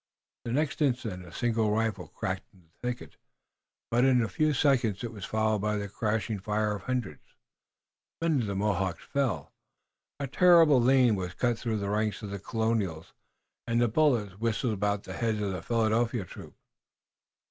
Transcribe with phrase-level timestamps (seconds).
[0.45, 3.17] The next instant a single rifle cracked in the thicket,
[3.91, 7.21] but in a few seconds it was followed by the crashing fire of hundreds.
[8.19, 9.53] Many of the Mohawks fell,
[10.19, 13.13] a terrible lane was cut through the ranks of the Colonials,
[13.67, 16.55] and the bullets whistled about the heads of the Philadelphia troop.